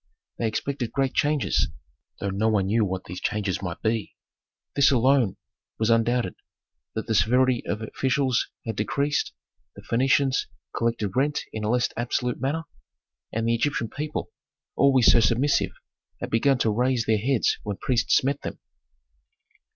[0.39, 1.67] They expected great changes,
[2.19, 4.15] though no one knew what these changes might be.
[4.75, 5.37] This alone
[5.77, 6.33] was undoubted,
[6.95, 9.31] that the severity of officials had decreased,
[9.75, 12.63] that Phœnicians collected rent in a less absolute manner,
[13.31, 14.31] and the Egyptian people,
[14.75, 15.73] always so submissive,
[16.19, 18.57] had begun to raise their heads when priests met them.